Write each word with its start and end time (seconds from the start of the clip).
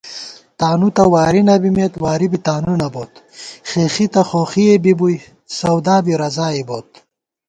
تانُوتہ 0.59 1.05
واری 1.13 1.41
نہ 1.47 1.55
بِمېت 1.61 1.93
واری 2.03 2.27
بی 2.31 2.39
تانُو 2.45 2.73
نہ 2.81 2.87
بوت 2.93 3.13
* 3.41 3.67
خېخی 3.69 4.05
تہ 4.13 4.21
خوخِئےبِبُوئی 4.29 5.17
سودا 5.57 5.95
بی 6.03 6.13
رضائےبوت 6.21 6.89